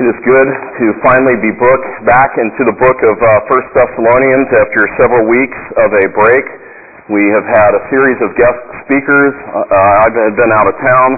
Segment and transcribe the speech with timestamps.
[0.00, 4.48] It is good to finally be book, back into the book of uh, First Thessalonians
[4.56, 6.46] after several weeks of a break.
[7.12, 9.36] We have had a series of guest speakers.
[9.52, 11.10] Uh, I've been out of town,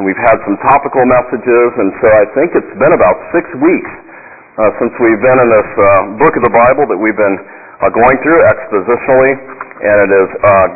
[0.00, 3.92] and we've had some topical messages, and so I think it's been about six weeks
[4.56, 5.84] uh, since we've been in this uh,
[6.16, 9.32] book of the Bible that we've been uh, going through expositionally,
[9.92, 10.30] and it is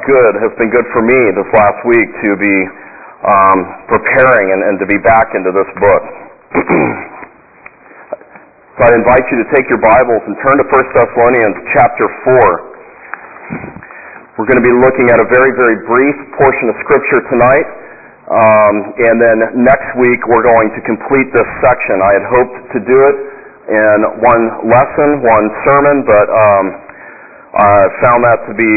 [0.05, 2.57] good, has been good for me this last week to be
[3.25, 6.05] um, preparing and, and to be back into this book.
[8.77, 14.37] So I'd invite you to take your Bibles and turn to 1 Thessalonians chapter 4.
[14.37, 17.69] We're going to be looking at a very, very brief portion of Scripture tonight.
[18.29, 22.05] Um, and then next week we're going to complete this section.
[22.05, 23.17] I had hoped to do it
[23.73, 26.65] in one lesson, one sermon, but um,
[27.57, 27.73] I
[28.05, 28.73] found that to be,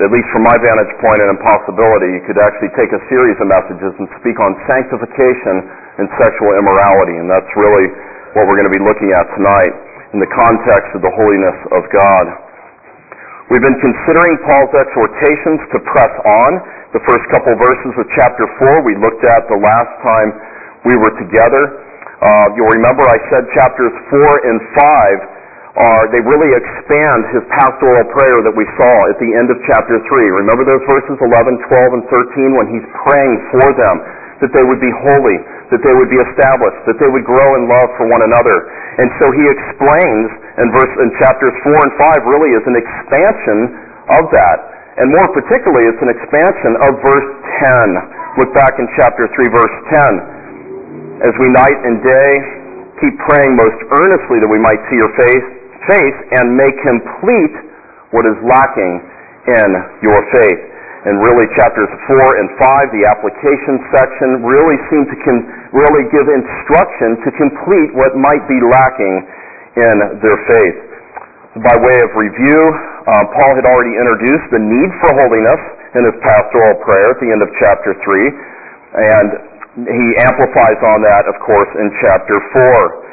[0.00, 2.08] at least from my vantage point, an impossibility.
[2.08, 5.60] You could actually take a series of messages and speak on sanctification
[6.00, 9.72] and sexual immorality, and that's really what we're going to be looking at tonight
[10.12, 12.24] in the context of the holiness of God.
[13.48, 16.50] We've been considering Paul's exhortations to press on.
[16.92, 20.28] The first couple verses of chapter 4 we looked at the last time
[20.84, 21.80] we were together.
[22.20, 25.36] Uh, you'll remember I said chapters 4 and 5
[25.76, 29.96] are, they really expand his pastoral prayer that we saw at the end of chapter
[30.00, 30.44] 3.
[30.44, 33.96] Remember those verses 11, 12, and 13 when he's praying for them
[34.40, 35.36] that they would be holy,
[35.70, 38.56] that they would be established, that they would grow in love for one another.
[39.02, 40.28] And so he explains
[40.62, 43.58] in verse in chapters four and five really is an expansion
[44.14, 44.58] of that.
[45.02, 47.28] And more particularly it's an expansion of verse
[47.66, 47.88] ten.
[48.38, 50.12] Look back in chapter three, verse ten.
[51.26, 52.30] As we night and day
[53.02, 55.46] keep praying most earnestly that we might see your face
[55.90, 57.54] face and make complete
[58.10, 58.92] what is lacking
[59.46, 59.70] in
[60.02, 60.75] your faith
[61.06, 66.26] and really chapters 4 and 5, the application section, really seem to con- really give
[66.26, 69.14] instruction to complete what might be lacking
[69.86, 70.78] in their faith.
[71.62, 72.62] By way of review,
[73.06, 75.62] uh, Paul had already introduced the need for holiness
[75.94, 78.26] in his pastoral prayer at the end of chapter 3,
[78.98, 79.28] and
[79.86, 83.05] he amplifies on that, of course, in chapter 4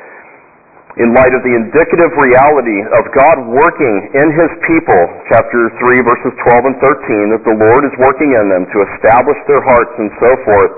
[0.94, 5.02] in light of the indicative reality of God working in His people,
[5.34, 9.40] chapter 3, verses 12 and 13, that the Lord is working in them to establish
[9.50, 10.72] their hearts and so forth.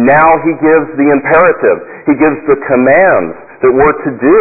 [0.00, 1.78] Now He gives the imperative.
[2.08, 4.40] He gives the commands that we're to do,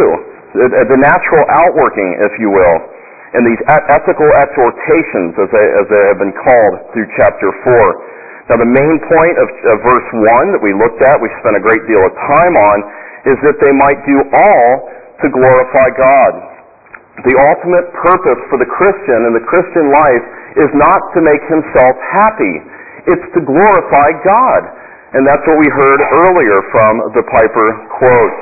[0.87, 2.77] the natural outworking, if you will,
[3.35, 3.59] and these
[3.91, 8.55] ethical exhortations, as they, as they have been called through chapter 4.
[8.55, 11.61] Now the main point of, of verse 1 that we looked at, we spent a
[11.61, 12.77] great deal of time on,
[13.27, 16.33] is that they might do all to glorify God.
[17.27, 20.25] The ultimate purpose for the Christian and the Christian life
[20.55, 22.55] is not to make himself happy.
[23.11, 24.61] It's to glorify God.
[25.11, 27.67] And that's what we heard earlier from the Piper
[27.99, 28.37] quote.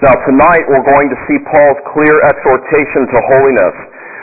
[0.00, 3.76] Now tonight we're going to see Paul's clear exhortation to holiness.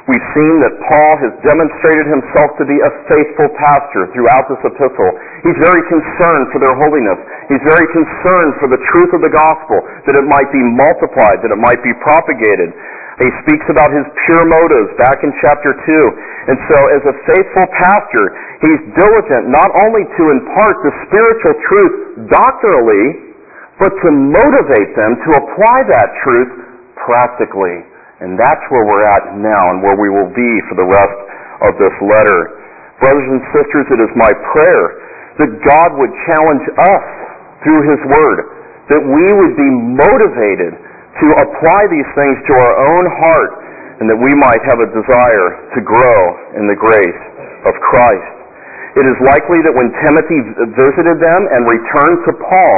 [0.08, 5.12] We've seen that Paul has demonstrated himself to be a faithful pastor throughout this epistle.
[5.44, 7.20] He's very concerned for their holiness.
[7.52, 11.52] He's very concerned for the truth of the gospel, that it might be multiplied, that
[11.52, 12.72] it might be propagated.
[13.20, 15.76] He speaks about his pure motives back in chapter 2.
[15.76, 18.32] And so as a faithful pastor,
[18.64, 21.96] he's diligent not only to impart the spiritual truth
[22.32, 23.36] doctrinally,
[23.76, 26.52] but to motivate them to apply that truth
[26.96, 27.97] practically.
[28.18, 31.18] And that's where we're at now and where we will be for the rest
[31.70, 32.40] of this letter.
[32.98, 34.86] Brothers and sisters, it is my prayer
[35.38, 36.66] that God would challenge
[36.98, 37.06] us
[37.62, 38.38] through His Word,
[38.90, 39.70] that we would be
[40.02, 43.54] motivated to apply these things to our own heart,
[44.02, 46.20] and that we might have a desire to grow
[46.58, 47.22] in the grace
[47.70, 48.34] of Christ.
[48.98, 50.40] It is likely that when Timothy
[50.74, 52.78] visited them and returned to Paul,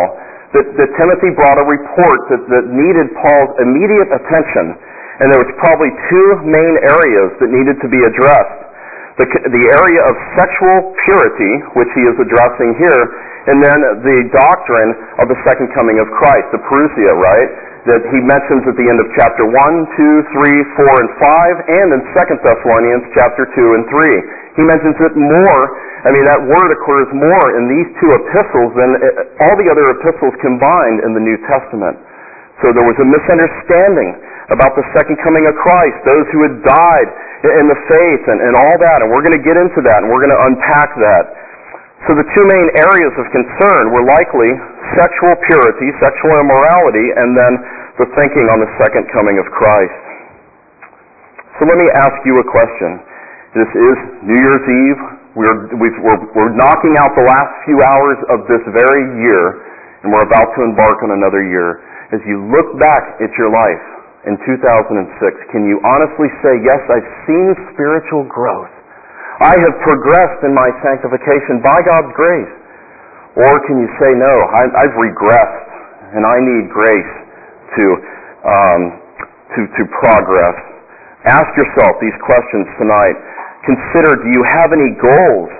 [0.52, 4.76] that, that Timothy brought a report that, that needed Paul's immediate attention
[5.20, 8.60] and there was probably two main areas that needed to be addressed.
[9.20, 13.04] The, the area of sexual purity, which he is addressing here,
[13.52, 17.50] and then the doctrine of the second coming of Christ, the parousia, right?
[17.84, 21.88] That he mentions at the end of chapter 1, 2, 3, 4, and 5, and
[21.96, 24.60] in 2 Thessalonians chapter 2 and 3.
[24.60, 25.62] He mentions it more,
[26.08, 30.00] I mean, that word occurs more in these two epistles than uh, all the other
[30.00, 32.00] epistles combined in the New Testament.
[32.60, 34.20] So there was a misunderstanding
[34.52, 37.10] about the second coming of Christ, those who had died
[37.46, 39.00] in the faith and, and all that.
[39.06, 41.26] And we're going to get into that and we're going to unpack that.
[42.08, 44.48] So the two main areas of concern were likely
[44.96, 47.54] sexual purity, sexual immorality, and then
[48.00, 50.00] the thinking on the second coming of Christ.
[51.60, 53.04] So let me ask you a question.
[53.52, 55.02] This is New Year's Eve.
[55.36, 59.44] We're, we are we're knocking out the last few hours of this very year,
[60.02, 61.84] and we're about to embark on another year.
[62.10, 63.86] As you look back at your life
[64.26, 68.74] in 2006, can you honestly say, yes, I've seen spiritual growth.
[69.40, 72.54] I have progressed in my sanctification by God's grace.
[73.40, 74.34] Or can you say, no,
[74.76, 75.64] I've regressed
[76.18, 77.14] and I need grace
[77.78, 77.86] to,
[78.44, 78.82] um,
[79.56, 80.58] to, to progress?
[81.30, 83.16] Ask yourself these questions tonight.
[83.64, 85.52] Consider, do you have any goals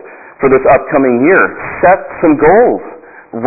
[0.42, 1.44] for this upcoming year?
[1.86, 2.84] Set some goals.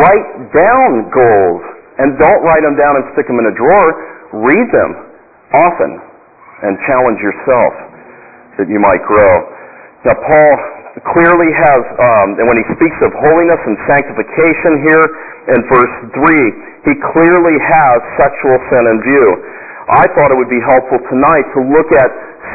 [0.01, 1.72] Write down goals.
[2.01, 3.87] And don't write them down and stick them in a drawer.
[4.33, 4.91] Read them
[5.53, 5.91] often
[6.65, 7.73] and challenge yourself
[8.57, 9.33] that you might grow.
[10.09, 10.53] Now, Paul
[11.13, 15.05] clearly has, um, and when he speaks of holiness and sanctification here
[15.53, 19.27] in verse 3, he clearly has sexual sin in view.
[19.89, 22.09] I thought it would be helpful tonight to look at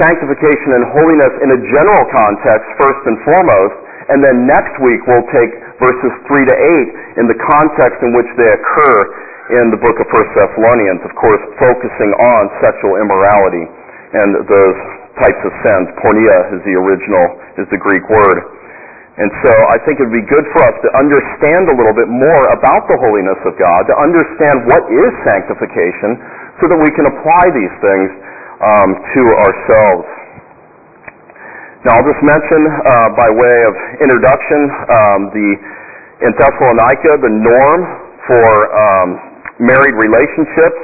[0.07, 3.77] sanctification and holiness in a general context first and foremost,
[4.09, 5.53] and then next week we'll take
[5.83, 6.57] verses 3 to
[7.19, 11.13] 8 in the context in which they occur in the book of 1 Thessalonians, of
[11.17, 14.79] course, focusing on sexual immorality and those
[15.25, 15.89] types of sins.
[16.05, 17.25] Porneia is the original,
[17.57, 18.39] is the Greek word.
[19.19, 22.07] And so I think it would be good for us to understand a little bit
[22.07, 26.23] more about the holiness of God, to understand what is sanctification,
[26.63, 28.09] so that we can apply these things
[28.63, 30.07] um, to ourselves.
[31.83, 33.75] Now I'll just mention uh, by way of
[34.07, 34.61] introduction
[34.93, 35.49] um, the
[36.27, 37.81] in Thessalonica the norm
[38.27, 39.28] for um,
[39.59, 40.83] married relationships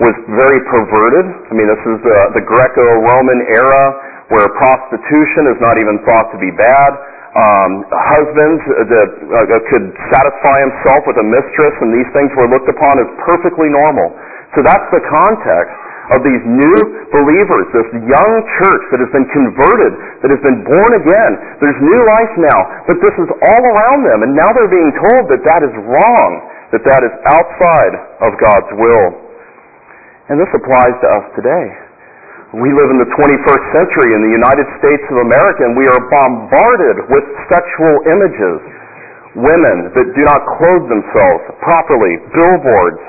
[0.00, 1.26] was very perverted.
[1.50, 3.84] I mean, this is the, the Greco-Roman era
[4.32, 6.92] where prostitution is not even thought to be bad.
[7.30, 8.58] Um, husbands
[8.90, 13.06] that uh, could satisfy himself with a mistress, and these things were looked upon as
[13.22, 14.10] perfectly normal.
[14.58, 15.78] So that's the context
[16.10, 16.78] of these new
[17.14, 19.94] believers, this young church that has been converted,
[20.26, 21.32] that has been born again.
[21.62, 22.60] There's new life now,
[22.90, 26.30] but this is all around them, and now they're being told that that is wrong
[26.70, 29.08] that that is outside of God's will.
[30.30, 31.66] And this applies to us today.
[32.54, 36.02] We live in the 21st century in the United States of America and we are
[36.10, 38.58] bombarded with sexual images.
[39.38, 43.02] Women that do not clothe themselves properly, billboards,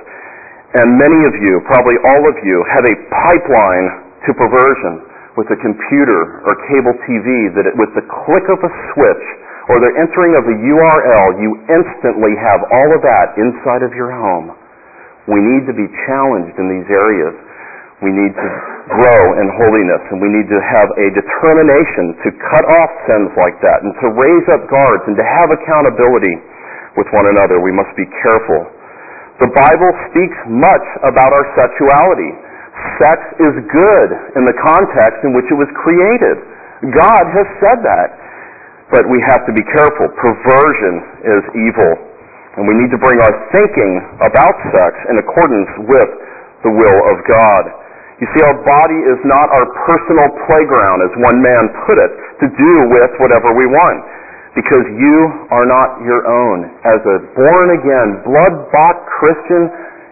[0.78, 3.86] and many of you, probably all of you, have a pipeline
[4.24, 4.94] to perversion
[5.36, 9.26] with a computer or cable TV that it, with the click of a switch
[9.72, 14.12] or the entering of a URL, you instantly have all of that inside of your
[14.12, 14.52] home.
[15.32, 17.32] We need to be challenged in these areas.
[18.04, 18.50] We need to
[18.92, 23.56] grow in holiness, and we need to have a determination to cut off sins like
[23.64, 26.36] that, and to raise up guards, and to have accountability
[27.00, 27.64] with one another.
[27.64, 28.68] We must be careful.
[29.40, 32.32] The Bible speaks much about our sexuality.
[33.00, 36.42] Sex is good in the context in which it was created.
[36.92, 38.21] God has said that.
[38.92, 40.12] But we have to be careful.
[40.20, 41.94] Perversion is evil.
[42.60, 46.10] And we need to bring our thinking about sex in accordance with
[46.68, 47.64] the will of God.
[48.20, 52.12] You see, our body is not our personal playground, as one man put it,
[52.44, 54.00] to do with whatever we want.
[54.54, 55.18] Because you
[55.56, 56.70] are not your own.
[56.92, 59.72] As a born again, blood bought Christian,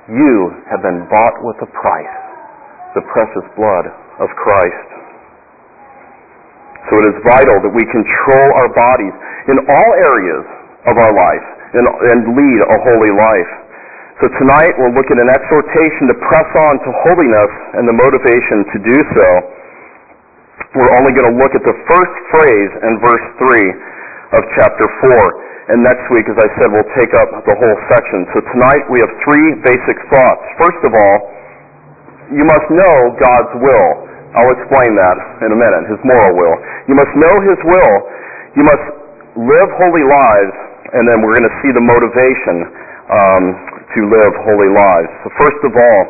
[0.10, 2.20] you have been bought with a price
[2.96, 3.86] the precious blood
[4.18, 4.99] of Christ.
[6.90, 9.16] So it is vital that we control our bodies
[9.54, 10.46] in all areas
[10.90, 11.46] of our life
[11.78, 13.52] and, and lead a holy life.
[14.20, 18.58] So tonight we'll look at an exhortation to press on to holiness and the motivation
[18.74, 19.28] to do so.
[20.76, 25.72] We're only going to look at the first phrase in verse 3 of chapter 4.
[25.72, 28.26] And next week, as I said, we'll take up the whole section.
[28.34, 30.44] So tonight we have three basic thoughts.
[30.58, 31.18] First of all,
[32.34, 34.09] you must know God's will.
[34.40, 36.56] I'll explain that in a minute, his moral will.
[36.88, 37.96] You must know his will.
[38.56, 38.86] You must
[39.36, 40.56] live holy lives,
[40.96, 42.56] and then we're going to see the motivation
[43.12, 43.44] um,
[44.00, 45.12] to live holy lives.
[45.22, 46.02] So first of all,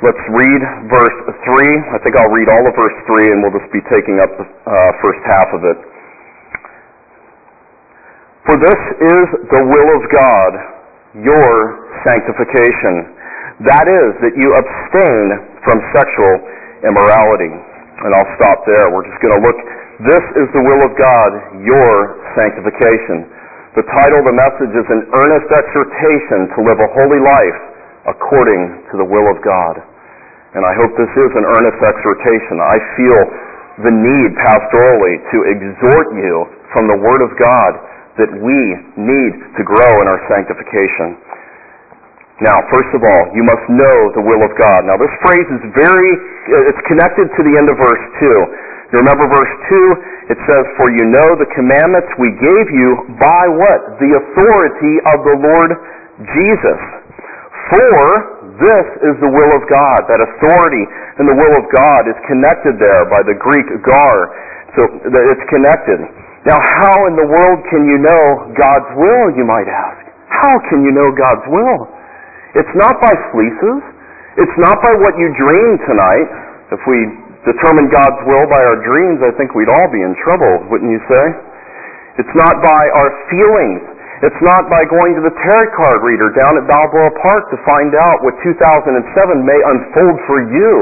[0.00, 1.92] let's read verse 3.
[1.92, 4.46] I think I'll read all of verse 3, and we'll just be taking up the
[4.48, 5.78] uh, first half of it.
[8.48, 10.52] For this is the will of God,
[11.20, 11.52] your
[12.08, 13.12] sanctification.
[13.68, 15.26] That is, that you abstain
[15.66, 16.32] from sexual
[16.84, 17.50] immorality.
[17.50, 18.90] And I'll stop there.
[18.94, 19.58] We're just going to look.
[20.06, 21.30] This is the will of God,
[21.66, 23.26] your sanctification.
[23.74, 27.58] The title of the message is an earnest exhortation to live a holy life
[28.06, 29.82] according to the will of God.
[30.54, 32.56] And I hope this is an earnest exhortation.
[32.62, 33.20] I feel
[33.84, 37.72] the need pastorally to exhort you from the Word of God
[38.18, 38.58] that we
[38.98, 41.14] need to grow in our sanctification.
[42.42, 44.86] Now, first of all, you must know the will of God.
[44.86, 46.10] Now, this phrase is very,
[46.48, 48.24] it's connected to the end of verse 2.
[48.88, 50.32] You remember verse 2?
[50.32, 52.88] It says, For you know the commandments we gave you
[53.20, 54.00] by what?
[54.00, 55.70] The authority of the Lord
[56.24, 56.80] Jesus.
[57.68, 58.00] For
[58.58, 60.00] This is the will of God.
[60.08, 60.84] That authority
[61.20, 64.16] and the will of God is connected there by the Greek gar.
[64.74, 66.00] So it's connected.
[66.48, 70.00] Now, how in the world can you know God's will, you might ask?
[70.32, 71.92] How can you know God's will?
[72.56, 73.97] It's not by fleeces.
[74.38, 76.28] It's not by what you dream tonight.
[76.70, 76.98] If we
[77.42, 81.02] determine God's will by our dreams, I think we'd all be in trouble, wouldn't you
[81.10, 81.24] say?
[82.22, 83.82] It's not by our feelings.
[84.22, 87.94] It's not by going to the tarot card reader down at Balboa Park to find
[87.94, 88.94] out what 2007
[89.46, 90.72] may unfold for you.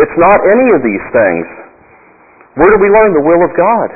[0.00, 1.44] It's not any of these things.
[2.56, 3.88] Where do we learn the will of God?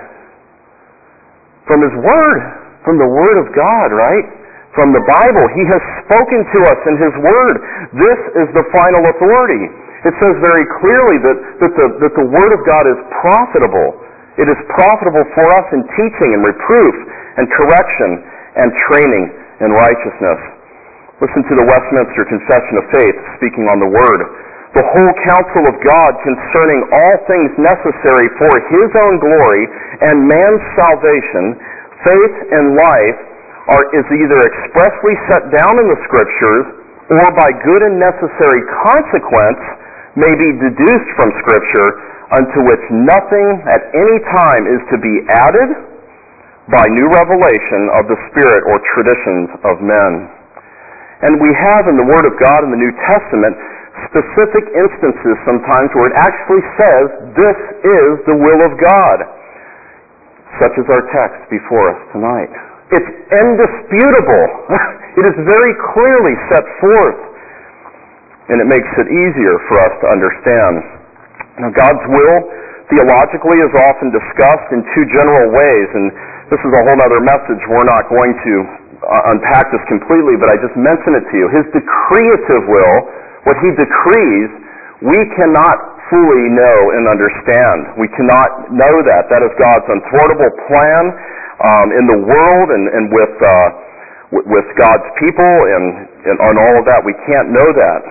[1.65, 2.41] From His Word.
[2.85, 4.27] From the Word of God, right?
[4.77, 5.45] From the Bible.
[5.57, 7.57] He has spoken to us in His Word.
[7.97, 9.73] This is the final authority.
[10.05, 13.97] It says very clearly that, that, the, that the Word of God is profitable.
[14.37, 16.95] It is profitable for us in teaching and reproof
[17.41, 18.11] and correction
[18.61, 19.25] and training
[19.65, 20.41] in righteousness.
[21.25, 24.21] Listen to the Westminster Confession of Faith speaking on the Word.
[24.77, 29.63] The whole counsel of God concerning all things necessary for His own glory
[30.05, 31.57] and man's salvation,
[32.05, 33.19] faith and life,
[33.67, 36.67] are, is either expressly set down in the Scriptures
[37.11, 39.63] or by good and necessary consequence
[40.19, 41.89] may be deduced from Scripture
[42.35, 45.71] unto which nothing at any time is to be added
[46.67, 50.27] by new revelation of the Spirit or traditions of men.
[51.23, 53.55] And we have in the Word of God in the New Testament
[54.11, 57.05] specific instances sometimes where it actually says,
[57.39, 59.19] this is the will of God,
[60.61, 62.53] such as our text before us tonight.
[62.95, 64.47] It's indisputable.
[65.19, 67.21] it is very clearly set forth,
[68.47, 70.75] and it makes it easier for us to understand.
[71.59, 72.39] Now, God's will
[72.87, 76.15] theologically is often discussed in two general ways, and
[76.55, 77.59] this is a whole other message.
[77.67, 78.55] We're not going to
[79.03, 81.47] uh, unpack this completely, but I just mention it to you.
[81.51, 82.97] His decreative will,
[83.51, 84.51] what he decrees,
[85.03, 87.99] we cannot fully know and understand.
[87.99, 89.27] We cannot know that.
[89.27, 91.03] That is God's unthwartable plan
[91.63, 93.69] um, in the world and, and with, uh,
[94.45, 95.85] with God's people and,
[96.29, 97.01] and on all of that.
[97.05, 98.03] We can't know that.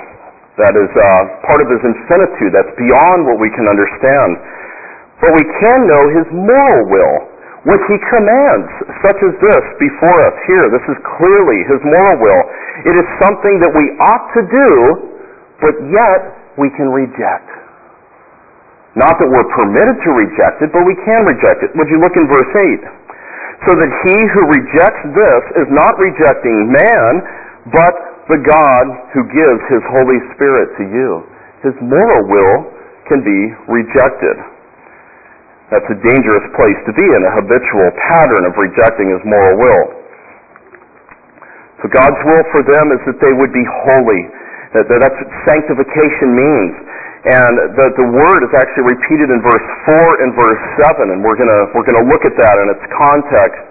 [0.56, 2.56] That is uh, part of his infinitude.
[2.56, 4.40] That's beyond what we can understand.
[5.20, 7.36] But we can know his moral will
[7.66, 8.70] which he commands,
[9.02, 10.66] such as this before us here.
[10.70, 12.44] This is clearly his moral will.
[12.86, 14.70] It is something that we ought to do,
[15.66, 16.22] but yet
[16.62, 17.50] we can reject.
[18.94, 21.74] Not that we're permitted to reject it, but we can reject it.
[21.74, 22.86] Would you look in verse 8?
[23.64, 27.12] So that he who rejects this is not rejecting man,
[27.72, 27.96] but
[28.28, 28.86] the God
[29.16, 31.10] who gives his Holy Spirit to you.
[31.64, 32.58] His moral will
[33.08, 34.38] can be rejected.
[35.72, 39.86] That's a dangerous place to be in, a habitual pattern of rejecting his moral will.
[41.82, 44.22] So God's will for them is that they would be holy.
[44.74, 46.74] That, that's what sanctification means.
[47.26, 50.62] And the, the word is actually repeated in verse 4 and verse
[50.94, 53.62] 7, and we're going we're gonna look at that in its context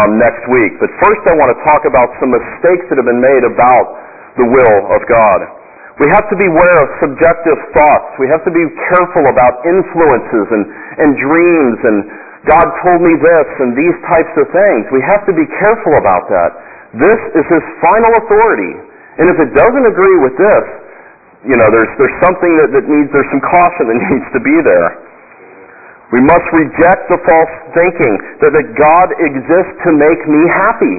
[0.00, 0.80] um, next week.
[0.80, 3.84] But first I want to talk about some mistakes that have been made about
[4.40, 5.44] the will of God.
[6.00, 8.16] We have to beware of subjective thoughts.
[8.16, 10.64] We have to be careful about influences and,
[11.00, 11.96] and dreams and
[12.46, 14.86] God told me this and these types of things.
[14.94, 16.50] We have to be careful about that.
[16.94, 18.72] This is His final authority.
[19.18, 20.64] And if it doesn't agree with this,
[21.46, 24.56] you know, there's, there's something that, that needs, there's some caution that needs to be
[24.66, 24.88] there.
[26.14, 30.96] We must reject the false thinking that, that God exists to make me happy.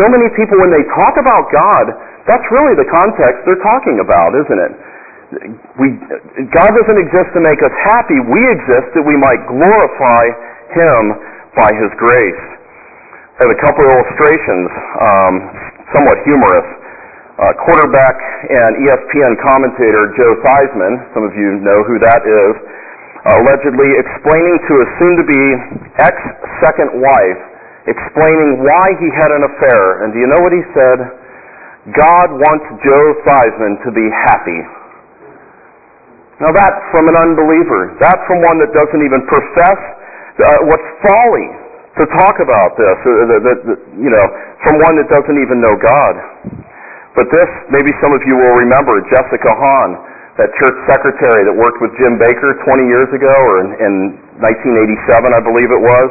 [0.00, 1.86] So many people, when they talk about God,
[2.26, 4.72] that's really the context they're talking about, isn't it?
[5.78, 5.86] We,
[6.50, 8.18] God doesn't exist to make us happy.
[8.22, 10.24] We exist that we might glorify
[10.74, 11.00] Him
[11.58, 12.44] by His grace.
[13.38, 14.66] I have a couple of illustrations,
[15.02, 15.34] um,
[15.94, 16.68] somewhat humorous.
[17.34, 18.14] Uh, quarterback
[18.46, 22.54] and ESPN commentator Joe Theismann, some of you know who that is,
[23.26, 25.44] allegedly explaining to a soon-to-be
[25.98, 27.40] ex-second wife,
[27.90, 30.06] explaining why he had an affair.
[30.06, 30.98] And do you know what he said?
[31.98, 34.60] God wants Joe Theismann to be happy.
[36.38, 37.98] Now that's from an unbeliever.
[37.98, 39.80] That's from one that doesn't even profess
[40.38, 41.50] uh, what's folly
[41.98, 42.98] to talk about this.
[43.02, 44.26] Uh, you know,
[44.62, 46.33] from one that doesn't even know God.
[47.14, 49.90] But this, maybe some of you will remember Jessica Hahn,
[50.38, 53.94] that church secretary that worked with Jim Bakker 20 years ago, or in, in
[54.42, 56.10] 1987, I believe it was.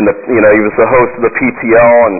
[0.00, 2.16] And the, you know, he was the host of the PTL, and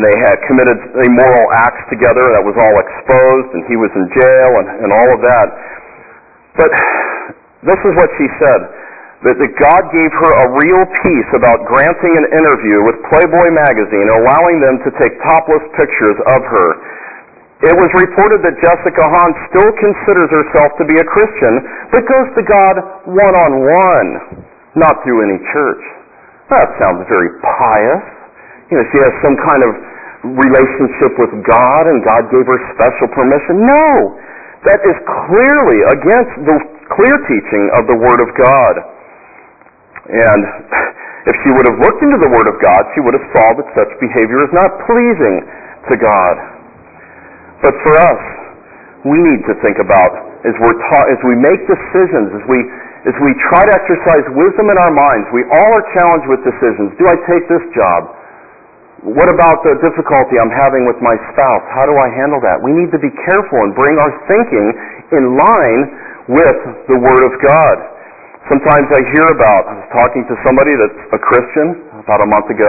[0.00, 4.06] and they had committed immoral acts together that was all exposed and he was in
[4.16, 5.48] jail and, and all of that.
[6.56, 6.70] But
[7.68, 8.60] this is what she said
[9.28, 14.08] that, that God gave her a real peace about granting an interview with Playboy magazine,
[14.08, 16.68] allowing them to take topless pictures of her.
[17.60, 21.60] It was reported that Jessica Hahn still considers herself to be a Christian,
[21.92, 22.74] but goes to God
[23.12, 24.08] one on one,
[24.80, 25.84] not through any church.
[26.56, 28.04] That sounds very pious.
[28.72, 29.72] You know, she has some kind of
[30.40, 33.60] relationship with God and God gave her special permission.
[33.68, 34.16] No!
[34.64, 34.96] That is
[35.28, 36.56] clearly against the
[36.96, 38.74] clear teaching of the Word of God.
[40.08, 40.42] And
[41.28, 43.68] if she would have looked into the Word of God, she would have saw that
[43.76, 45.44] such behavior is not pleasing
[45.92, 46.49] to God.
[47.60, 48.22] But for us,
[49.04, 52.58] we need to think about as we're taught, as we make decisions, as we
[53.08, 56.92] as we try to exercise wisdom in our minds, we all are challenged with decisions.
[57.00, 58.12] Do I take this job?
[59.00, 61.64] What about the difficulty I'm having with my spouse?
[61.72, 62.60] How do I handle that?
[62.60, 64.66] We need to be careful and bring our thinking
[65.16, 65.82] in line
[66.28, 66.58] with
[66.92, 67.76] the Word of God.
[68.52, 72.52] Sometimes I hear about, I was talking to somebody that's a Christian about a month
[72.52, 72.68] ago,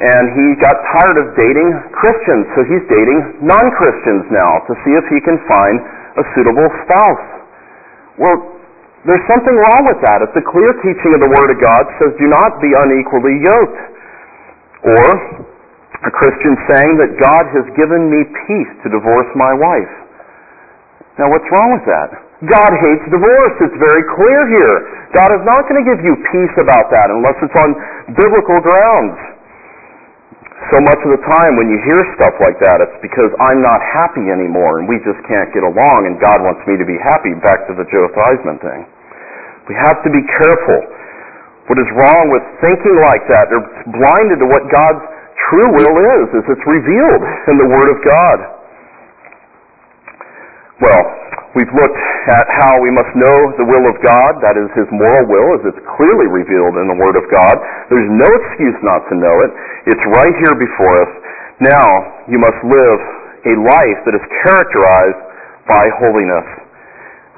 [0.00, 5.04] and he got tired of dating Christians, so he's dating non-Christians now to see if
[5.12, 5.76] he can find
[6.16, 7.26] a suitable spouse.
[8.16, 8.36] Well,
[9.04, 10.24] there's something wrong with that.
[10.24, 13.80] If the clear teaching of the Word of God says do not be unequally yoked.
[14.88, 15.08] Or
[16.04, 19.94] a Christian saying that God has given me peace to divorce my wife.
[21.20, 22.08] Now what's wrong with that?
[22.48, 23.56] God hates divorce.
[23.68, 24.76] It's very clear here.
[25.12, 27.76] God is not going to give you peace about that unless it's on
[28.16, 29.39] biblical grounds.
[30.70, 33.82] So much of the time when you hear stuff like that, it's because I'm not
[33.90, 37.34] happy anymore and we just can't get along and God wants me to be happy.
[37.42, 38.86] Back to the Joe Theismann thing.
[39.66, 40.80] We have to be careful.
[41.66, 43.50] What is wrong with thinking like that?
[43.50, 45.04] They're blinded to what God's
[45.50, 48.38] true will is, as it's revealed in the Word of God.
[50.86, 51.02] Well,
[51.56, 55.26] we've looked at how we must know the will of God, that is His moral
[55.26, 57.54] will, as it's clearly revealed in the Word of God.
[57.90, 59.50] There's no excuse not to know it.
[59.90, 61.12] It's right here before us.
[61.60, 61.88] Now,
[62.30, 63.00] you must live
[63.46, 65.20] a life that is characterized
[65.68, 66.46] by holiness.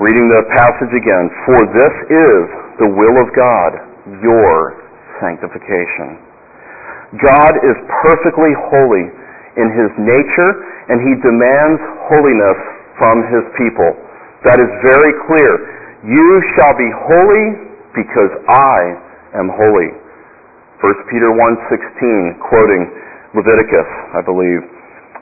[0.02, 2.42] Reading the passage again, for this is
[2.82, 3.70] the will of God,
[4.18, 4.82] your
[5.22, 6.18] sanctification.
[7.20, 7.76] God is
[8.08, 9.04] perfectly holy
[9.60, 10.52] in his nature,
[10.88, 12.58] and he demands holiness
[12.96, 13.92] from his people.
[14.42, 15.52] That is very clear.
[16.02, 16.28] You
[16.58, 17.46] shall be holy
[17.94, 18.78] because I
[19.38, 19.90] am holy.
[20.82, 22.82] 1 Peter 1:16 quoting
[23.38, 24.66] Leviticus, I believe.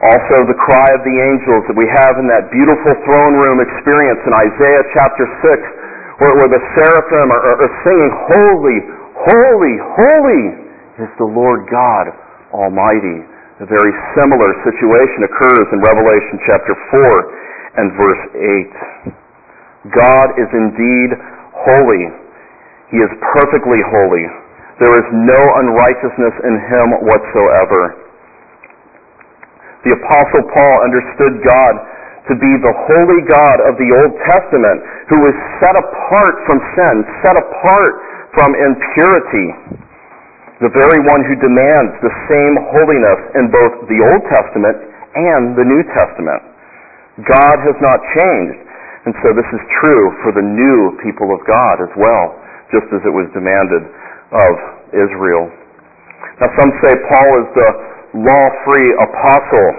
[0.01, 4.25] Also the cry of the angels that we have in that beautiful throne room experience
[4.25, 8.79] in Isaiah chapter 6 where, where the seraphim are, are, are singing holy,
[9.29, 10.45] holy, holy
[11.05, 12.09] is the Lord God
[12.57, 13.25] Almighty.
[13.61, 18.23] A very similar situation occurs in Revelation chapter 4 and verse
[19.87, 19.95] 8.
[19.95, 21.11] God is indeed
[21.55, 22.05] holy.
[22.91, 24.27] He is perfectly holy.
[24.83, 27.83] There is no unrighteousness in him whatsoever.
[29.85, 31.75] The Apostle Paul understood God
[32.29, 34.79] to be the holy God of the Old Testament
[35.09, 37.95] who was set apart from sin, set apart
[38.37, 39.81] from impurity
[40.61, 44.77] the very one who demands the same holiness in both the Old Testament
[45.17, 46.45] and the New Testament.
[47.27, 48.61] God has not changed,
[49.09, 52.37] and so this is true for the new people of God as well,
[52.73, 53.83] just as it was demanded
[54.33, 54.53] of
[54.95, 55.51] Israel.
[56.41, 57.71] Now some say Paul is the
[58.25, 59.71] law-free apostle,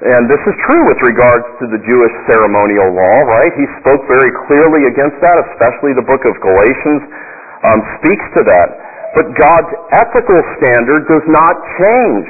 [0.00, 3.52] and this is true with regards to the Jewish ceremonial law, right?
[3.52, 7.02] He spoke very clearly against that, especially the book of Galatians
[7.68, 8.68] um, speaks to that.
[9.12, 12.26] But God's ethical standard does not change.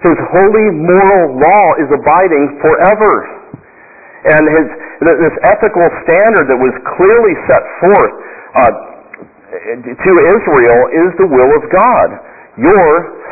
[0.00, 3.39] His holy moral law is abiding forever.
[4.20, 4.66] And his,
[5.00, 8.14] this ethical standard that was clearly set forth
[8.52, 8.72] uh,
[9.80, 12.08] to Israel is the will of God.
[12.60, 12.90] Your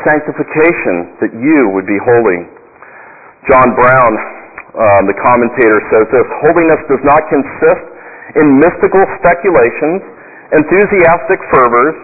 [0.08, 2.48] sanctification, that you would be holy.
[3.52, 4.12] John Brown,
[4.72, 7.84] uh, the commentator, says this Holiness does not consist
[8.40, 10.00] in mystical speculations,
[10.56, 11.96] enthusiastic fervors,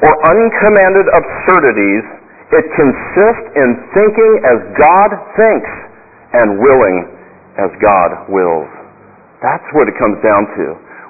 [0.00, 2.04] or uncommanded absurdities,
[2.50, 5.72] it consists in thinking as God thinks
[6.40, 7.19] and willing
[7.58, 8.70] as God wills.
[9.42, 10.66] That's what it comes down to.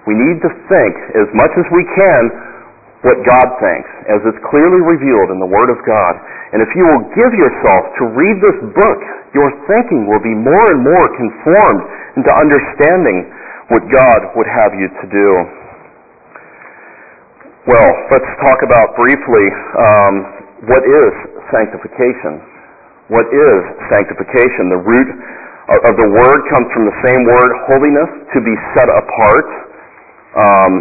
[0.08, 2.22] We need to think as much as we can
[3.00, 6.14] what God thinks, as it's clearly revealed in the Word of God.
[6.52, 9.00] And if you will give yourself to read this book,
[9.32, 11.82] your thinking will be more and more conformed
[12.20, 13.24] into understanding
[13.72, 15.28] what God would have you to do.
[17.70, 19.46] Well, let's talk about briefly
[19.78, 20.14] um,
[20.68, 21.12] what is
[21.54, 22.42] sanctification.
[23.08, 23.58] What is
[23.94, 24.68] sanctification?
[24.68, 25.08] The root
[25.70, 29.48] of the word comes from the same word, holiness, to be set apart.
[30.34, 30.72] Um,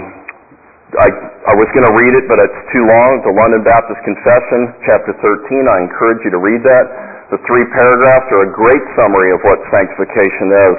[0.97, 3.21] I, I was going to read it, but it's too long.
[3.21, 5.69] The London Baptist Confession, chapter 13.
[5.69, 6.85] I encourage you to read that.
[7.29, 10.77] The three paragraphs are a great summary of what sanctification is.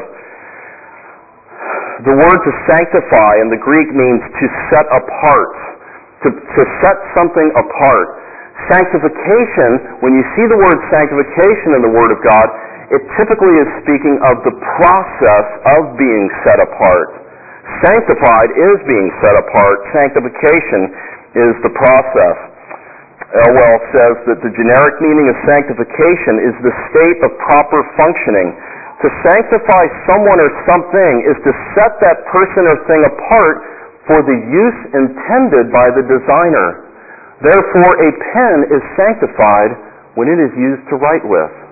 [2.11, 5.55] The word to sanctify in the Greek means to set apart,
[6.27, 8.09] to, to set something apart.
[8.75, 12.49] Sanctification, when you see the word sanctification in the Word of God,
[12.91, 15.47] it typically is speaking of the process
[15.79, 17.15] of being set apart.
[17.87, 19.79] Sanctified is being set apart.
[19.95, 20.91] Sanctification
[21.39, 22.37] is the process.
[23.31, 28.59] Elwell says that the generic meaning of sanctification is the state of proper functioning.
[29.07, 33.57] To sanctify someone or something is to set that person or thing apart
[34.11, 36.91] for the use intended by the designer.
[37.39, 39.79] Therefore, a pen is sanctified
[40.19, 41.70] when it is used to write with.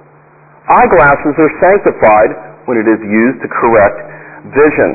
[0.68, 2.30] Eyeglasses are sanctified
[2.68, 3.98] when it is used to correct
[4.52, 4.90] vision.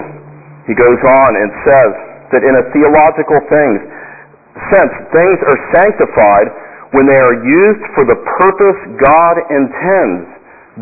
[0.69, 1.91] He goes on and says
[2.29, 6.47] that in a theological sense, things are sanctified
[6.93, 10.29] when they are used for the purpose God intends.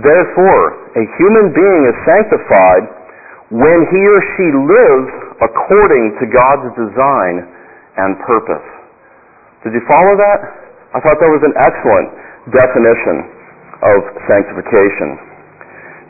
[0.04, 2.84] Therefore, a human being is sanctified
[3.48, 7.48] when he or she lives according to God's design
[7.96, 8.68] and purpose.
[9.64, 10.40] Did you follow that?
[10.92, 12.12] I thought that was an excellent
[12.52, 13.40] definition
[13.82, 15.18] of sanctification.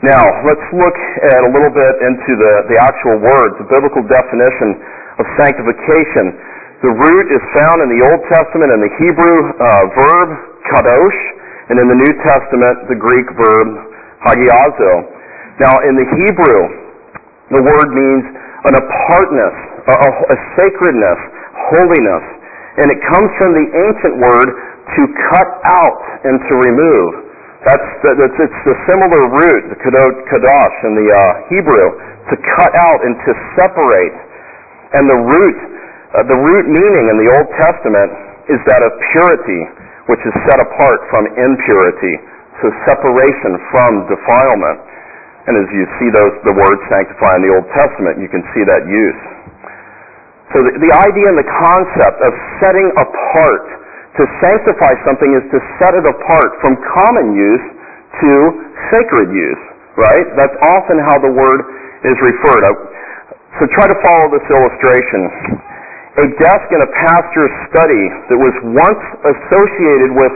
[0.02, 0.98] Now, let's look
[1.30, 4.82] at a little bit into the, the actual words, the biblical definition
[5.18, 6.34] of sanctification.
[6.82, 10.28] The root is found in the Old Testament in the Hebrew uh, verb
[10.74, 11.20] kadosh,
[11.70, 13.68] and in the New Testament, the Greek verb
[14.26, 14.92] hagiazo.
[15.62, 16.60] Now, in the Hebrew,
[17.54, 18.24] the word means
[18.66, 19.54] an apartness,
[19.86, 19.94] a,
[20.34, 21.20] a sacredness,
[21.70, 22.24] holiness,
[22.82, 24.48] and it comes from the ancient word
[24.98, 27.31] to cut out and to remove.
[27.62, 31.86] That's, that's it's the similar root, the kadosh in the uh, Hebrew,
[32.26, 34.16] to cut out and to separate.
[34.98, 35.58] And the root,
[36.10, 38.10] uh, the root meaning in the Old Testament
[38.50, 39.62] is that of purity,
[40.10, 42.18] which is set apart from impurity.
[42.58, 44.82] So separation from defilement.
[45.46, 48.62] And as you see those, the word sanctify in the Old Testament, you can see
[48.66, 49.22] that use.
[50.50, 53.81] So the, the idea and the concept of setting apart
[54.20, 57.64] to sanctify something is to set it apart from common use
[58.20, 58.32] to
[58.92, 59.62] sacred use,
[59.96, 60.26] right?
[60.36, 61.60] That's often how the word
[62.04, 62.60] is referred.
[62.60, 62.76] Uh,
[63.56, 65.20] so try to follow this illustration.
[66.12, 70.34] A desk in a pastor's study that was once associated with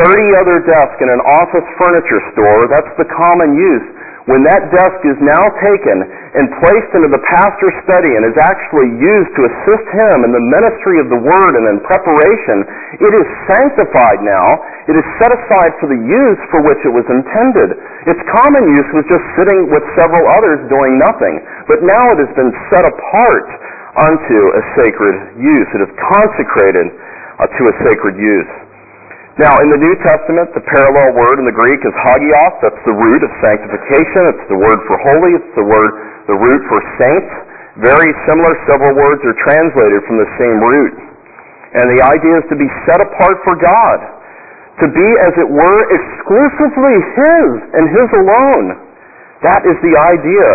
[0.00, 3.86] 30 other desks in an office furniture store, that's the common use
[4.28, 8.92] when that desk is now taken and placed into the pastor's study and is actually
[9.00, 12.68] used to assist him in the ministry of the word and in preparation,
[13.00, 14.44] it is sanctified now.
[14.92, 17.80] It is set aside for the use for which it was intended.
[18.04, 21.40] Its common use was just sitting with several others doing nothing.
[21.64, 23.48] But now it has been set apart
[24.04, 25.68] unto a sacred use.
[25.74, 26.86] It is consecrated
[27.40, 28.69] uh, to a sacred use.
[29.40, 32.60] Now, in the New Testament, the parallel word in the Greek is hagios.
[32.60, 34.36] That's the root of sanctification.
[34.36, 35.32] It's the word for holy.
[35.32, 35.90] It's the word,
[36.28, 37.32] the root for saints.
[37.80, 38.52] Very similar.
[38.68, 40.92] Several words are translated from the same root.
[41.72, 43.98] And the idea is to be set apart for God.
[44.84, 47.48] To be, as it were, exclusively His
[47.80, 48.66] and His alone.
[49.40, 50.48] That is the idea.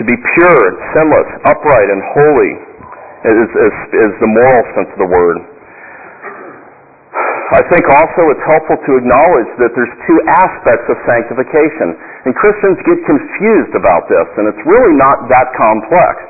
[0.00, 0.64] To be pure,
[0.96, 2.52] sinless, upright, and holy
[3.28, 3.76] is, is,
[4.08, 5.57] is the moral sense of the word.
[7.48, 11.96] I think also it's helpful to acknowledge that there's two aspects of sanctification.
[12.28, 16.28] And Christians get confused about this, and it's really not that complex.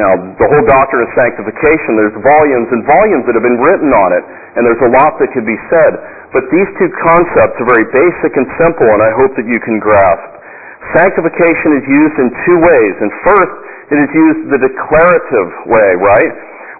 [0.00, 4.10] Now, the whole doctrine of sanctification, there's volumes and volumes that have been written on
[4.16, 4.24] it,
[4.56, 5.92] and there's a lot that could be said.
[6.32, 9.76] But these two concepts are very basic and simple, and I hope that you can
[9.82, 10.30] grasp.
[10.96, 12.94] Sanctification is used in two ways.
[13.02, 13.54] And first,
[13.92, 16.32] it is used the declarative way, right?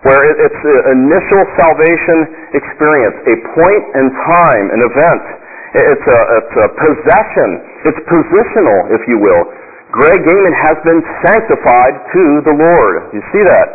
[0.04, 2.18] Where it's an initial salvation
[2.56, 5.24] experience, a point in time, an event.
[5.70, 7.48] It's a, it's a possession.
[7.84, 9.44] It's positional, if you will.
[9.92, 13.12] Greg Gaiman has been sanctified to the Lord.
[13.12, 13.68] You see that?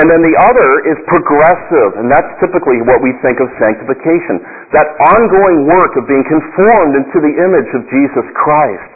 [0.00, 4.38] And then the other is progressive, and that's typically what we think of sanctification.
[4.70, 4.86] That
[5.18, 8.90] ongoing work of being conformed into the image of Jesus Christ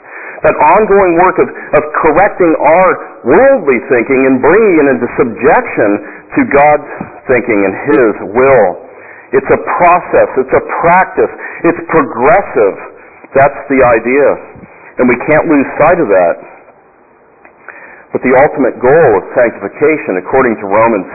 [0.44, 2.90] that ongoing work of, of correcting our
[3.24, 5.90] worldly thinking and bringing it into subjection
[6.36, 6.90] to God's
[7.30, 8.68] thinking and His will.
[9.34, 11.32] It's a process, it's a practice,
[11.66, 12.76] it's progressive.
[13.34, 14.28] That's the idea.
[15.02, 16.36] And we can't lose sight of that.
[18.14, 21.08] But the ultimate goal of sanctification, according to Romans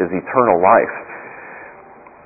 [0.00, 0.96] 6, is eternal life.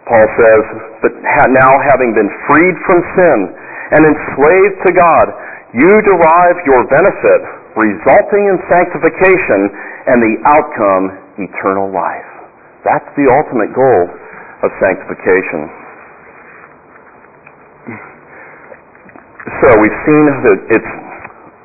[0.07, 0.63] Paul says,
[1.03, 3.39] But now having been freed from sin
[3.99, 5.27] and enslaved to God,
[5.75, 7.43] you derive your benefit
[7.75, 9.61] resulting in sanctification
[10.07, 12.31] and the outcome eternal life.
[12.83, 14.05] That's the ultimate goal
[14.67, 15.71] of sanctification.
[19.63, 20.93] So we've seen that it's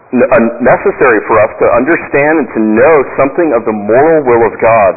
[0.08, 4.54] uh, necessary for us to understand and to know something of the moral will of
[4.62, 4.92] God.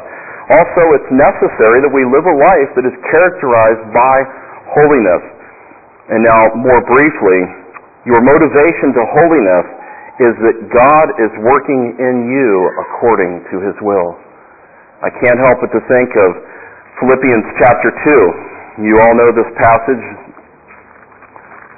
[0.51, 4.17] Also, it's necessary that we live a life that is characterized by
[4.75, 5.23] holiness.
[6.11, 7.41] And now, more briefly,
[8.09, 9.67] your motivation to holiness
[10.21, 12.51] is that God is working in you
[12.89, 14.19] according to his will.
[15.01, 16.29] I can't help but to think of
[17.01, 17.89] Philippians chapter
[18.85, 18.85] 2.
[18.85, 20.05] You all know this passage.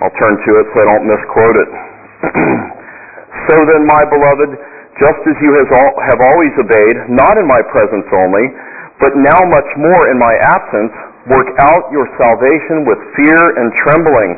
[0.02, 1.70] I'll turn to it so I don't misquote it.
[3.46, 4.58] so then, my beloved,
[4.98, 8.42] just as you have always obeyed, not in my presence only,
[8.98, 10.90] but now much more in my absence,
[11.30, 14.30] work out your salvation with fear and trembling.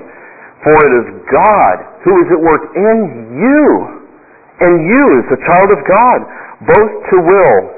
[0.61, 2.97] For it is God who is at work in
[3.33, 3.65] you,
[4.61, 6.19] and you as a child of God,
[6.69, 7.74] both to will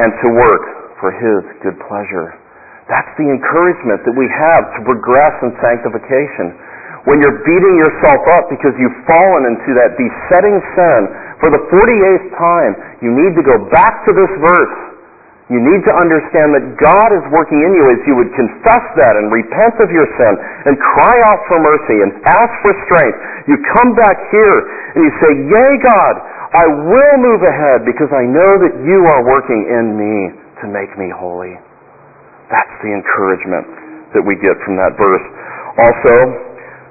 [0.00, 0.64] and to work
[0.98, 2.36] for His good pleasure.
[2.90, 6.58] That's the encouragement that we have to progress in sanctification.
[7.08, 11.00] When you're beating yourself up because you've fallen into that besetting sin
[11.40, 14.76] for the 48th time, you need to go back to this verse.
[15.50, 19.14] You need to understand that God is working in you as you would confess that
[19.18, 20.32] and repent of your sin
[20.70, 23.18] and cry out for mercy and ask for strength.
[23.50, 24.56] You come back here
[24.94, 26.14] and you say, Yea, God,
[26.50, 30.14] I will move ahead because I know that you are working in me
[30.58, 31.54] to make me holy.
[32.50, 33.70] That's the encouragement
[34.18, 35.26] that we get from that verse.
[35.78, 36.14] Also,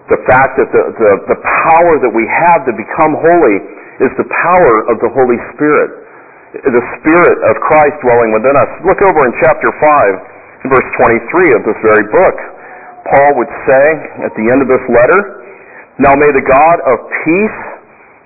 [0.08, 3.58] the fact that the, the, the power that we have to become holy
[4.00, 6.08] is the power of the Holy Spirit.
[6.56, 8.72] The Spirit of Christ dwelling within us.
[8.88, 10.90] Look over in chapter 5, verse
[11.44, 12.38] 23 of this very book.
[13.12, 13.86] Paul would say
[14.24, 15.20] at the end of this letter,
[16.00, 17.60] Now may the God of peace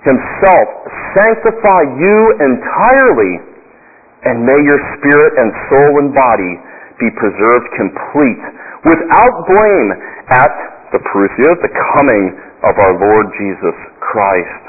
[0.04, 0.66] himself
[1.16, 3.32] sanctify you entirely,
[4.28, 6.52] and may your spirit and soul and body
[7.00, 8.44] be preserved complete,
[8.84, 9.88] without blame,
[10.32, 10.52] at
[10.92, 12.24] the parousia, the coming
[12.64, 14.64] of our Lord Jesus Christ.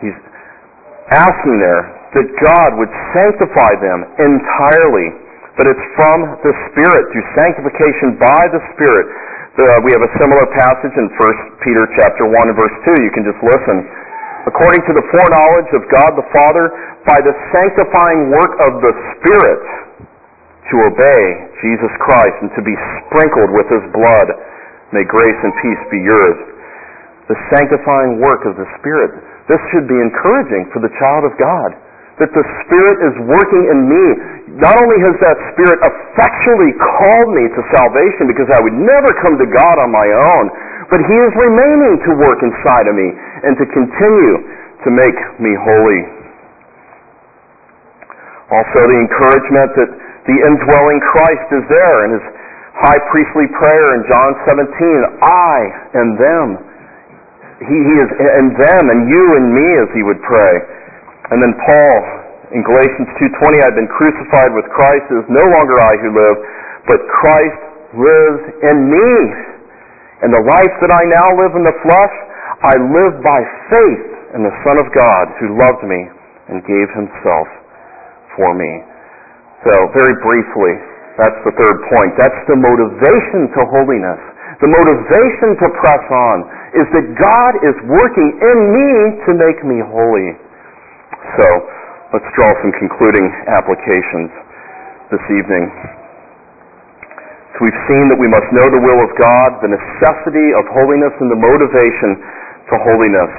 [0.00, 0.18] He's
[1.12, 1.82] asking there
[2.16, 5.08] that God would sanctify them entirely,
[5.58, 9.06] but it's from the Spirit, through sanctification by the Spirit.
[9.54, 13.06] Uh, we have a similar passage in 1 Peter chapter 1 and verse 2.
[13.06, 13.86] You can just listen.
[14.50, 16.74] According to the foreknowledge of God the Father,
[17.06, 19.62] by the sanctifying work of the Spirit,
[20.74, 21.22] to obey
[21.62, 22.74] Jesus Christ and to be
[23.06, 24.28] sprinkled with His blood.
[24.90, 26.38] May grace and peace be yours.
[27.30, 29.22] The sanctifying work of the Spirit.
[29.46, 31.78] This should be encouraging for the child of God.
[32.22, 34.06] That the Spirit is working in me.
[34.62, 39.34] Not only has that Spirit effectually called me to salvation because I would never come
[39.34, 40.44] to God on my own,
[40.94, 43.08] but He is remaining to work inside of me
[43.42, 44.36] and to continue
[44.86, 46.02] to make me holy.
[48.52, 49.90] Also, the encouragement that
[50.28, 52.24] the indwelling Christ is there in his
[52.80, 54.68] high priestly prayer in John 17.
[55.24, 55.56] I
[55.96, 56.46] and them.
[57.64, 60.54] He, he is in them and you and me as he would pray.
[61.32, 65.04] And then Paul in Galatians 2.20, I've been crucified with Christ.
[65.10, 66.36] It is no longer I who live,
[66.86, 67.62] but Christ
[67.96, 69.10] lives in me.
[70.22, 72.14] And the life that I now live in the flesh,
[72.62, 73.40] I live by
[73.72, 74.06] faith
[74.38, 76.00] in the Son of God who loved me
[76.52, 77.48] and gave himself
[78.38, 78.70] for me.
[79.66, 80.72] So, very briefly,
[81.18, 82.10] that's the third point.
[82.20, 84.20] That's the motivation to holiness.
[84.62, 86.36] The motivation to press on
[86.78, 88.90] is that God is working in me
[89.26, 90.43] to make me holy.
[91.40, 91.46] So,
[92.12, 94.30] let's draw some concluding applications
[95.08, 95.66] this evening.
[97.54, 101.14] So we've seen that we must know the will of God, the necessity of holiness,
[101.22, 102.18] and the motivation
[102.66, 103.30] to holiness.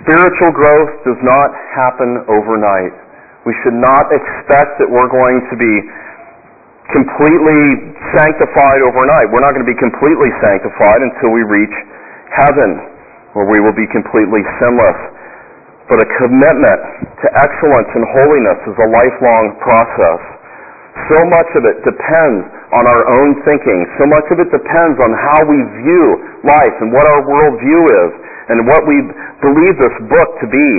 [0.00, 2.96] Spiritual growth does not happen overnight.
[3.44, 5.74] We should not expect that we're going to be
[6.88, 9.28] completely sanctified overnight.
[9.28, 11.76] We're not going to be completely sanctified until we reach
[12.32, 12.80] heaven,
[13.36, 14.96] where we will be completely sinless.
[15.84, 16.80] But a commitment
[17.20, 20.20] to excellence and holiness is a lifelong process.
[21.12, 23.78] So much of it depends on our own thinking.
[24.00, 26.06] So much of it depends on how we view
[26.46, 28.10] life and what our worldview is
[28.48, 28.96] and what we
[29.44, 30.70] believe this book to be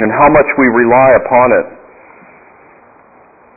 [0.00, 1.66] and how much we rely upon it.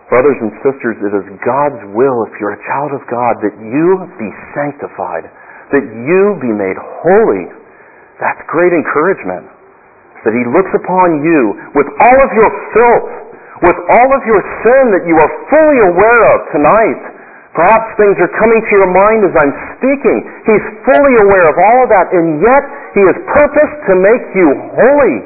[0.10, 3.88] Brothers and sisters, it is God's will, if you're a child of God, that you
[4.16, 5.28] be sanctified,
[5.76, 7.52] that you be made holy.
[8.20, 9.57] That's great encouragement.
[10.28, 13.10] That He looks upon you with all of your filth,
[13.64, 17.02] with all of your sin that you are fully aware of tonight.
[17.56, 20.18] Perhaps things are coming to your mind as I'm speaking.
[20.46, 22.64] He's fully aware of all of that, and yet
[22.94, 25.18] He has purposed to make you holy.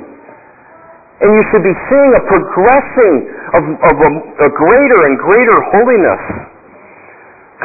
[1.26, 3.16] And you should be seeing a progressing
[3.58, 4.12] of, of a,
[4.48, 6.24] a greater and greater holiness.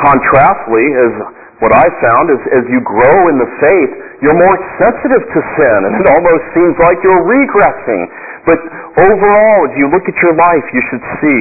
[0.03, 1.13] Contrastly, as
[1.57, 5.79] What I found is as you grow in the faith, you're more sensitive to sin,
[5.89, 8.03] and it almost seems like you're regressing.
[8.45, 8.61] But
[9.09, 11.41] overall, as you look at your life, you should see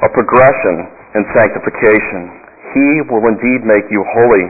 [0.00, 2.40] a progression in sanctification.
[2.72, 4.48] He will indeed make you holy.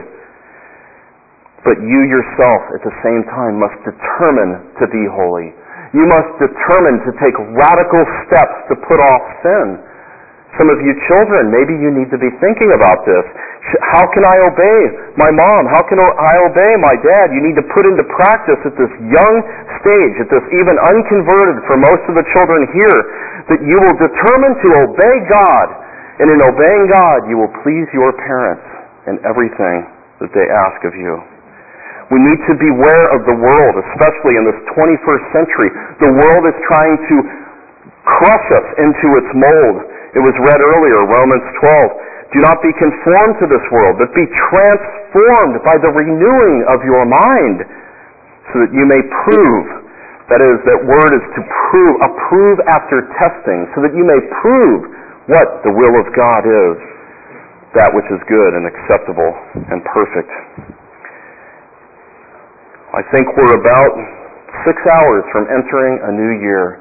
[1.67, 5.51] But you yourself, at the same time, must determine to be holy.
[5.91, 9.67] You must determine to take radical steps to put off sin.
[10.55, 13.25] Some of you children, maybe you need to be thinking about this.
[13.91, 14.79] How can I obey
[15.19, 15.67] my mom?
[15.67, 17.35] How can I obey my dad?
[17.35, 19.35] You need to put into practice at this young
[19.83, 22.99] stage, at this even unconverted for most of the children here,
[23.51, 25.67] that you will determine to obey God.
[26.23, 28.63] And in obeying God, you will please your parents
[29.11, 29.91] in everything
[30.23, 31.19] that they ask of you.
[32.15, 35.69] We need to beware of the world, especially in this 21st century.
[35.99, 37.15] The world is trying to
[38.07, 39.77] crush us into its mold
[40.15, 42.31] it was read earlier, Romans 12.
[42.31, 47.03] Do not be conformed to this world, but be transformed by the renewing of your
[47.03, 47.67] mind,
[48.51, 49.67] so that you may prove.
[50.31, 54.89] That is, that word is to prove, approve after testing, so that you may prove
[55.29, 56.75] what the will of God is,
[57.77, 59.31] that which is good and acceptable
[59.69, 60.31] and perfect.
[62.95, 63.93] I think we're about
[64.63, 66.79] six hours from entering a new year.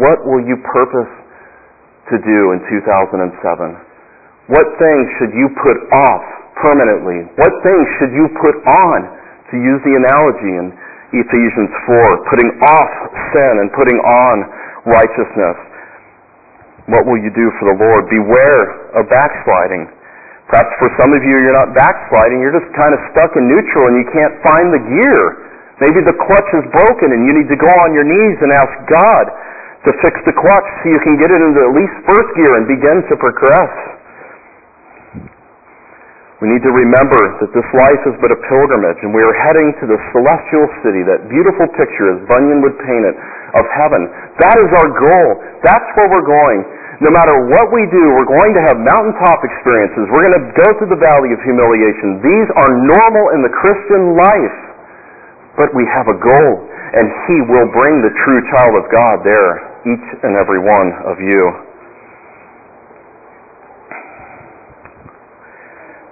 [0.00, 1.19] What will you purpose
[2.10, 3.30] to do in 2007?
[4.50, 6.24] What things should you put off
[6.58, 7.22] permanently?
[7.38, 8.98] What things should you put on,
[9.50, 10.66] to use the analogy in
[11.14, 12.92] Ephesians 4, putting off
[13.30, 14.36] sin and putting on
[14.90, 15.58] righteousness?
[16.90, 18.10] What will you do for the Lord?
[18.10, 18.62] Beware
[18.98, 19.86] of backsliding.
[20.50, 23.86] Perhaps for some of you, you're not backsliding, you're just kind of stuck in neutral
[23.86, 25.22] and you can't find the gear.
[25.78, 28.74] Maybe the clutch is broken and you need to go on your knees and ask
[28.90, 29.24] God
[29.88, 32.68] to fix the clutch so you can get it into at least first gear and
[32.68, 33.72] begin to progress.
[36.40, 39.76] We need to remember that this life is but a pilgrimage and we are heading
[39.80, 43.16] to the celestial city, that beautiful picture as Bunyan would paint it,
[43.60, 44.08] of heaven.
[44.40, 45.28] That is our goal.
[45.60, 46.64] That's where we're going.
[47.04, 50.08] No matter what we do, we're going to have mountaintop experiences.
[50.12, 52.24] We're going to go through the valley of humiliation.
[52.24, 54.58] These are normal in the Christian life.
[55.60, 56.52] But we have a goal,
[56.96, 61.16] and He will bring the true child of God there each and every one of
[61.20, 61.44] you.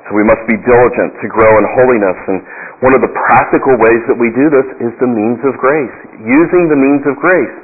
[0.09, 2.19] So we must be diligent to grow in holiness.
[2.33, 2.41] And
[2.81, 5.97] one of the practical ways that we do this is the means of grace.
[6.17, 7.57] Using the means of grace.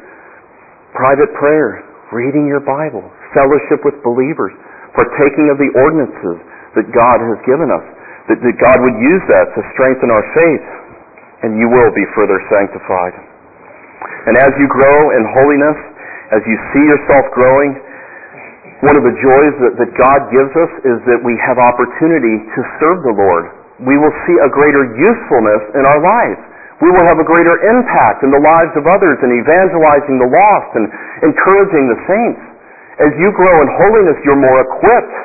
[0.92, 1.80] Private prayer,
[2.12, 4.52] reading your Bible, fellowship with believers,
[4.92, 6.36] partaking of the ordinances
[6.76, 7.86] that God has given us.
[8.28, 10.66] That, that God would use that to strengthen our faith.
[11.48, 13.16] And you will be further sanctified.
[14.28, 15.78] And as you grow in holiness,
[16.32, 17.76] as you see yourself growing,
[18.84, 22.60] one of the joys that, that God gives us is that we have opportunity to
[22.80, 23.48] serve the Lord.
[23.80, 26.40] We will see a greater usefulness in our lives.
[26.84, 30.70] We will have a greater impact in the lives of others in evangelizing the lost
[30.76, 30.86] and
[31.24, 32.42] encouraging the saints.
[33.08, 35.16] As you grow in holiness, you're more equipped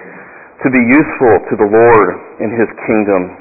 [0.66, 2.10] to be useful to the Lord
[2.40, 3.38] in His kingdom.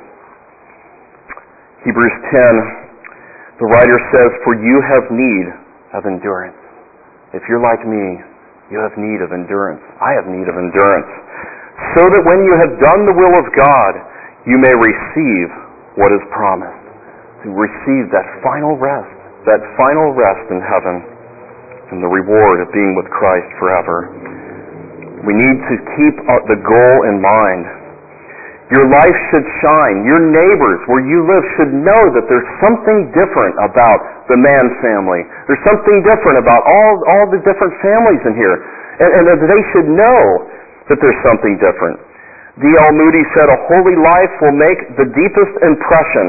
[1.86, 5.46] Hebrews 10, the writer says, For you have need
[5.94, 6.67] of endurance.
[7.36, 8.24] If you're like me,
[8.72, 9.84] you have need of endurance.
[10.00, 11.12] I have need of endurance.
[11.96, 13.92] So that when you have done the will of God,
[14.48, 15.48] you may receive
[16.00, 16.84] what is promised.
[17.44, 19.12] To receive that final rest,
[19.46, 20.96] that final rest in heaven,
[21.92, 24.10] and the reward of being with Christ forever.
[25.24, 27.77] We need to keep uh, the goal in mind
[28.68, 30.04] your life should shine.
[30.04, 35.24] Your neighbors where you live should know that there's something different about the Mann family.
[35.48, 38.56] There's something different about all, all the different families in here.
[39.00, 40.20] And, and they should know
[40.92, 41.96] that there's something different.
[42.60, 42.92] D.L.
[42.92, 46.26] Moody said, A holy life will make the deepest impression.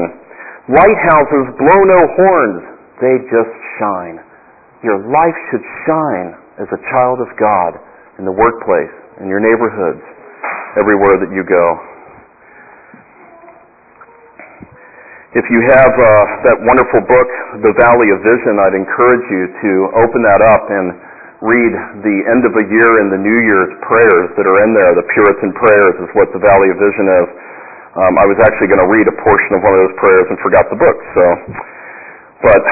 [0.72, 2.62] Lighthouses blow no horns,
[3.04, 4.16] they just shine.
[4.80, 7.76] Your life should shine as a child of God
[8.16, 10.00] in the workplace, in your neighborhoods,
[10.80, 11.89] everywhere that you go.
[15.30, 16.10] If you have uh,
[16.42, 17.30] that wonderful book,
[17.62, 19.70] The Valley of Vision, I'd encourage you to
[20.02, 20.90] open that up and
[21.38, 21.70] read
[22.02, 24.90] the end of a year and the New Year's prayers that are in there.
[24.98, 27.28] The Puritan prayers is what the Valley of Vision is.
[27.94, 30.36] Um, I was actually going to read a portion of one of those prayers and
[30.42, 30.98] forgot the book.
[31.14, 31.24] So,
[32.50, 32.62] but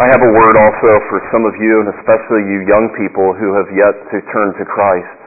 [0.00, 3.52] I have a word also for some of you, and especially you young people who
[3.60, 5.20] have yet to turn to Christ.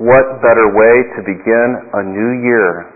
[0.00, 2.88] What better way to begin a new year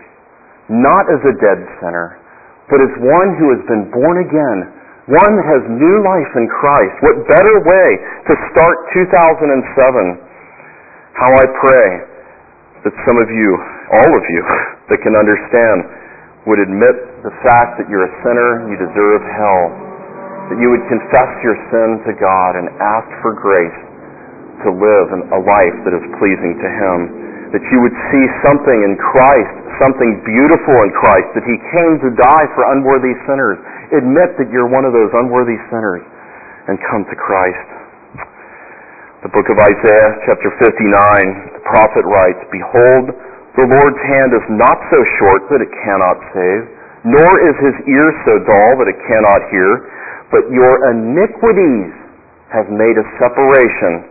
[0.69, 2.19] not as a dead sinner,
[2.67, 4.57] but as one who has been born again,
[5.07, 6.95] one that has new life in Christ.
[6.99, 7.87] What better way
[8.27, 10.19] to start 2007?
[11.15, 11.87] How I pray
[12.83, 13.49] that some of you,
[14.03, 14.41] all of you,
[14.91, 15.87] that can understand
[16.43, 19.63] would admit the fact that you're a sinner, you deserve hell,
[20.51, 23.79] that you would confess your sin to God and ask for grace
[24.63, 26.97] to live a life that is pleasing to Him,
[27.55, 32.09] that you would see something in Christ, something beautiful in Christ, that He came to
[32.17, 33.55] die for unworthy sinners.
[33.95, 36.03] Admit that you're one of those unworthy sinners
[36.67, 37.67] and come to Christ.
[39.23, 43.05] The book of Isaiah, chapter 59, the prophet writes, Behold,
[43.57, 46.61] the Lord's hand is not so short that it cannot save,
[47.07, 49.69] nor is his ear so dull that it cannot hear,
[50.29, 51.89] but your iniquities
[52.53, 54.05] have made a separation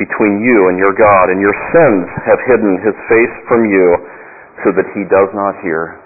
[0.00, 3.86] between you and your God, and your sins have hidden his face from you
[4.64, 6.00] so that he does not hear.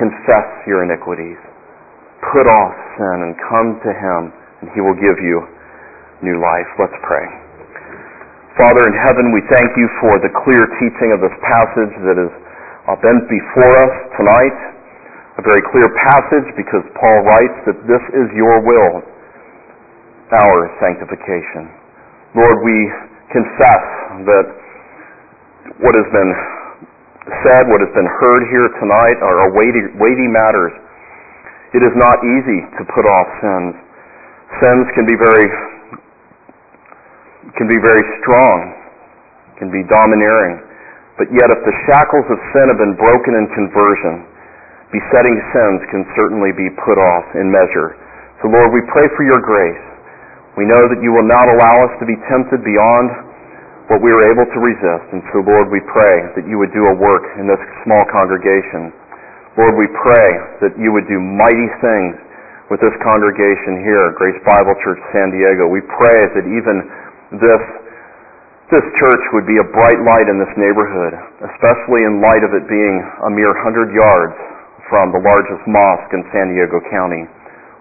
[0.00, 1.36] Confess your iniquities.
[2.32, 4.20] Put off sin and come to him,
[4.64, 5.44] and he will give you
[6.24, 6.66] new life.
[6.80, 7.28] Let's pray.
[8.58, 12.98] Father in heaven, we thank you for the clear teaching of this passage that uh,
[12.98, 14.58] been before us tonight.
[15.38, 19.06] A very clear passage because Paul writes that this is your will,
[20.34, 21.77] our sanctification.
[22.38, 22.78] Lord, we
[23.34, 23.84] confess
[24.30, 24.46] that
[25.82, 26.32] what has been
[27.42, 30.70] said, what has been heard here tonight are weighty, weighty matters.
[31.74, 33.74] It is not easy to put off sins.
[34.62, 35.46] Sins can be very
[37.58, 38.56] can be very strong,
[39.58, 40.62] can be domineering.
[41.18, 44.22] But yet, if the shackles of sin have been broken in conversion,
[44.94, 47.98] besetting sins can certainly be put off in measure.
[48.38, 49.82] So, Lord, we pray for your grace.
[50.58, 53.14] We know that you will not allow us to be tempted beyond
[53.94, 55.06] what we are able to resist.
[55.14, 58.90] And so, Lord, we pray that you would do a work in this small congregation.
[59.54, 60.28] Lord, we pray
[60.66, 62.18] that you would do mighty things
[62.74, 65.70] with this congregation here, Grace Bible Church San Diego.
[65.70, 66.76] We pray that even
[67.38, 67.64] this
[68.68, 72.68] this church would be a bright light in this neighborhood, especially in light of it
[72.68, 74.36] being a mere hundred yards
[74.92, 77.24] from the largest mosque in San Diego County.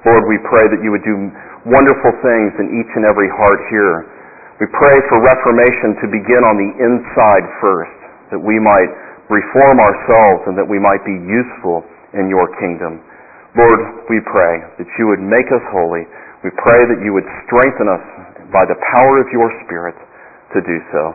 [0.08, 1.28] Lord, we pray that you would do
[1.68, 4.08] wonderful things in each and every heart here.
[4.58, 7.98] We pray for reformation to begin on the inside first,
[8.34, 8.90] that we might
[9.30, 11.84] reform ourselves and that we might be useful
[12.16, 13.04] in your kingdom.
[13.54, 16.08] Lord, we pray that you would make us holy.
[16.42, 18.06] We pray that you would strengthen us
[18.50, 19.98] by the power of your Spirit
[20.56, 21.14] to do so.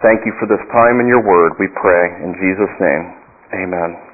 [0.00, 2.04] Thank you for this time in your word, we pray.
[2.26, 3.04] In Jesus' name,
[3.54, 4.11] amen.